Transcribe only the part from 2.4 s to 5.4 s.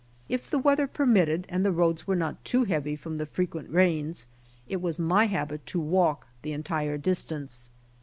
too hea, vy from the frequent rains, it was my